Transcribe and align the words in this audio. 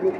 Vous 0.00 0.08
êtes 0.08 0.14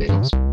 Beijo. 0.00 0.49